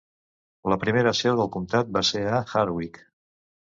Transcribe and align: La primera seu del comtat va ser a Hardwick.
La 0.73 0.77
primera 0.85 1.13
seu 1.21 1.39
del 1.43 1.53
comtat 1.59 1.95
va 2.01 2.05
ser 2.15 2.27
a 2.35 2.43
Hardwick. 2.43 3.03